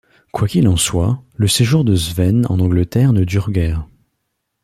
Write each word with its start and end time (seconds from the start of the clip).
Quoi 0.31 0.47
qu'il 0.47 0.67
en 0.67 0.77
soit, 0.77 1.21
le 1.35 1.47
séjour 1.47 1.83
de 1.83 1.95
Sven 1.95 2.47
en 2.49 2.59
Angleterre 2.59 3.13
ne 3.13 3.23
dure 3.23 3.51
guère. 3.51 3.85